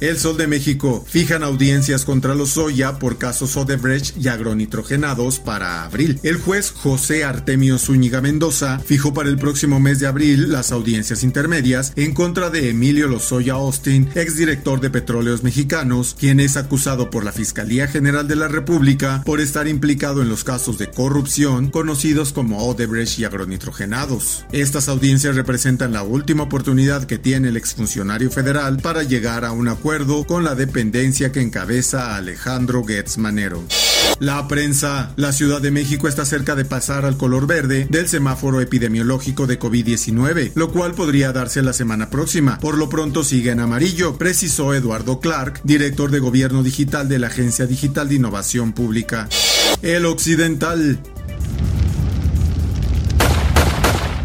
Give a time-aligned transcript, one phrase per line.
[0.00, 5.84] El Sol de México fijan audiencias contra los Soya por casos Odebrecht y agronitrogenados para
[5.84, 6.18] abril.
[6.22, 11.22] El juez José Artemio Zúñiga Mendoza fijó para el próximo mes de abril las audiencias
[11.22, 17.22] intermedias en contra de Emilio Lozoya Austin, exdirector de Petróleos Mexicanos, quien es acusado por
[17.22, 22.32] la Fiscalía General de la República por estar implicado en los casos de corrupción conocidos
[22.32, 24.46] como Odebrecht y agronitrogenados.
[24.50, 29.68] Estas audiencias representan la última oportunidad que tiene el exfuncionario federal para llegar a un
[29.68, 29.89] acuerdo
[30.26, 33.60] con la dependencia que encabeza Alejandro Getz Manero.
[34.20, 35.12] La prensa.
[35.16, 39.58] La Ciudad de México está cerca de pasar al color verde del semáforo epidemiológico de
[39.58, 42.60] COVID-19, lo cual podría darse la semana próxima.
[42.60, 47.26] Por lo pronto sigue en amarillo, precisó Eduardo Clark, director de Gobierno Digital de la
[47.26, 49.28] Agencia Digital de Innovación Pública.
[49.82, 51.00] El Occidental.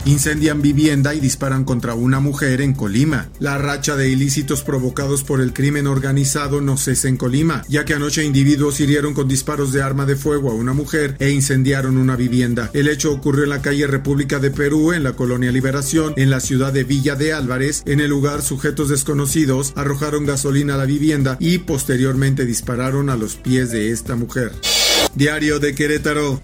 [0.05, 3.29] Incendian vivienda y disparan contra una mujer en Colima.
[3.39, 7.95] La racha de ilícitos provocados por el crimen organizado no cesa en Colima, ya que
[7.95, 12.15] anoche individuos hirieron con disparos de arma de fuego a una mujer e incendiaron una
[12.15, 12.69] vivienda.
[12.73, 16.39] El hecho ocurrió en la calle República de Perú, en la colonia Liberación, en la
[16.39, 17.81] ciudad de Villa de Álvarez.
[17.87, 23.37] En el lugar, sujetos desconocidos arrojaron gasolina a la vivienda y posteriormente dispararon a los
[23.37, 24.51] pies de esta mujer.
[25.15, 26.41] Diario de Querétaro.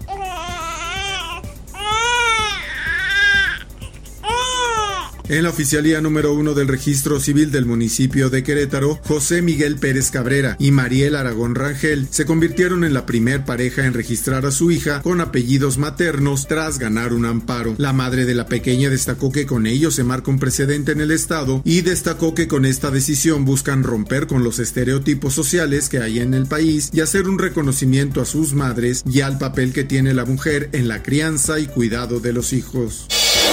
[5.32, 10.10] En la oficialía número uno del registro civil del municipio de Querétaro, José Miguel Pérez
[10.10, 14.70] Cabrera y Mariel Aragón Rangel se convirtieron en la primer pareja en registrar a su
[14.70, 17.74] hija con apellidos maternos tras ganar un amparo.
[17.78, 21.10] La madre de la pequeña destacó que con ello se marca un precedente en el
[21.10, 26.18] Estado y destacó que con esta decisión buscan romper con los estereotipos sociales que hay
[26.18, 30.12] en el país y hacer un reconocimiento a sus madres y al papel que tiene
[30.12, 33.06] la mujer en la crianza y cuidado de los hijos.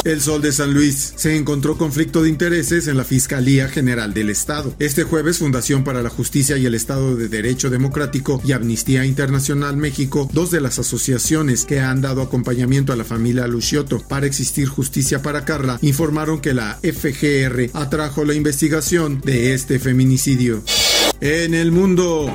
[0.09, 4.31] El Sol de San Luis se encontró conflicto de intereses en la Fiscalía General del
[4.31, 4.74] Estado.
[4.80, 9.78] Este jueves, Fundación para la Justicia y el Estado de Derecho Democrático y Amnistía Internacional
[9.78, 14.68] México, dos de las asociaciones que han dado acompañamiento a la familia Luciotto para existir
[14.68, 20.64] justicia para Carla, informaron que la FGR atrajo la investigación de este feminicidio.
[21.22, 22.34] En el mundo.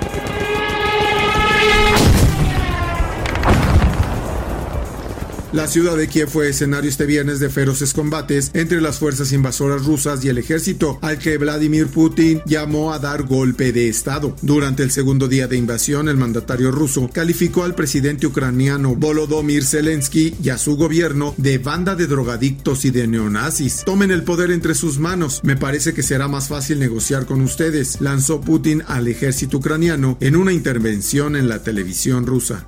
[5.55, 9.85] La ciudad de Kiev fue escenario este viernes de feroces combates entre las fuerzas invasoras
[9.85, 14.35] rusas y el ejército, al que Vladimir Putin llamó a dar golpe de Estado.
[14.43, 20.35] Durante el segundo día de invasión, el mandatario ruso calificó al presidente ucraniano Volodymyr Zelensky
[20.43, 23.85] y a su gobierno de banda de drogadictos y de neonazis.
[23.85, 25.39] Tomen el poder entre sus manos.
[25.45, 30.35] Me parece que será más fácil negociar con ustedes, lanzó Putin al ejército ucraniano en
[30.35, 32.67] una intervención en la televisión rusa.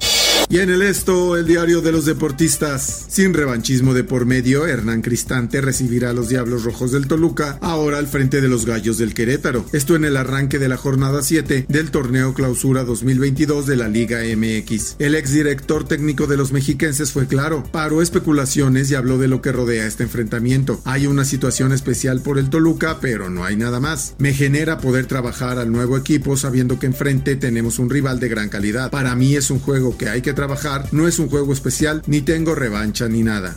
[0.49, 3.07] Y en el esto, el diario de los deportistas.
[3.09, 7.99] Sin revanchismo de por medio, Hernán Cristante recibirá a los Diablos Rojos del Toluca, ahora
[7.99, 9.67] al frente de los Gallos del Querétaro.
[9.73, 14.21] Esto en el arranque de la jornada 7 del torneo Clausura 2022 de la Liga
[14.21, 14.97] MX.
[15.01, 19.51] El exdirector técnico de los mexiquenses fue claro, paró especulaciones y habló de lo que
[19.51, 20.81] rodea este enfrentamiento.
[20.85, 24.15] Hay una situación especial por el Toluca, pero no hay nada más.
[24.19, 28.49] Me genera poder trabajar al nuevo equipo sabiendo que enfrente tenemos un rival de gran
[28.49, 28.93] calidad.
[28.93, 32.21] Para mí es un juego que hay que trabajar, no es un juego especial, ni
[32.21, 33.57] tengo revancha ni nada.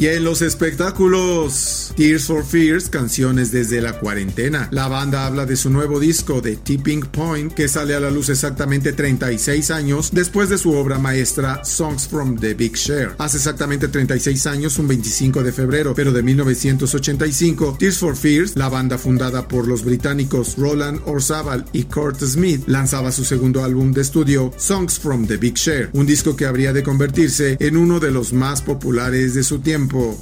[0.00, 4.68] Y en los espectáculos, Tears for Fears, canciones desde la cuarentena.
[4.70, 8.28] La banda habla de su nuevo disco, The Tipping Point, que sale a la luz
[8.28, 13.16] exactamente 36 años después de su obra maestra Songs from the Big Share.
[13.18, 18.68] Hace exactamente 36 años, un 25 de febrero, pero de 1985, Tears for Fears, la
[18.68, 24.02] banda fundada por los británicos Roland Orzabal y Kurt Smith, lanzaba su segundo álbum de
[24.02, 28.12] estudio, Songs from the Big Share, un disco que habría de convertirse en uno de
[28.12, 30.16] los más populares de su tiempo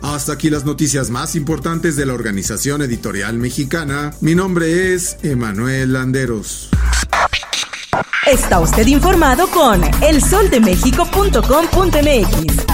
[0.00, 4.14] hasta aquí las noticias más importantes de la Organización Editorial Mexicana.
[4.22, 6.70] Mi nombre es Emanuel Landeros.
[8.26, 12.66] Está usted informado con elsoldemexico.com.mx.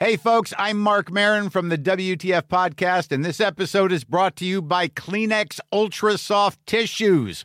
[0.00, 4.44] Hey folks, I'm Mark Marin from the WTF podcast and this episode is brought to
[4.44, 7.44] you by Kleenex Ultra Soft Tissues